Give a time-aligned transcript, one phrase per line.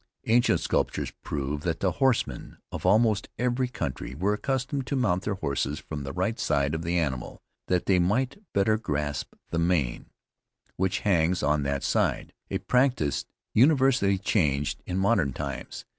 [0.25, 5.35] Ancient sculptors prove that the horsemen of almost every country were accustomed to mount their
[5.35, 9.59] horses from the right side of the animal, that they might the better grasp the
[9.59, 10.07] mane,
[10.75, 15.85] which hangs on that side, a practice universally changed in modern times.